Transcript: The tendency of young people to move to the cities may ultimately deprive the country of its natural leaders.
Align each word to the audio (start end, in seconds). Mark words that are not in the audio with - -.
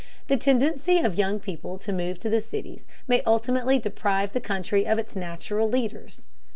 The 0.29 0.35
tendency 0.35 0.97
of 0.97 1.13
young 1.13 1.39
people 1.39 1.77
to 1.77 1.93
move 1.93 2.19
to 2.21 2.29
the 2.31 2.41
cities 2.41 2.85
may 3.07 3.21
ultimately 3.21 3.77
deprive 3.77 4.33
the 4.33 4.41
country 4.41 4.87
of 4.87 4.97
its 4.97 5.15
natural 5.15 5.69
leaders. 5.69 6.25